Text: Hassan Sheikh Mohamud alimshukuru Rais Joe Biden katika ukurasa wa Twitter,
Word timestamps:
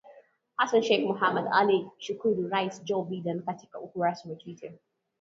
Hassan 0.55 0.81
Sheikh 0.83 1.05
Mohamud 1.07 1.45
alimshukuru 1.59 2.49
Rais 2.49 2.83
Joe 2.83 3.03
Biden 3.05 3.41
katika 3.45 3.79
ukurasa 3.79 4.29
wa 4.29 4.35
Twitter, 4.35 4.73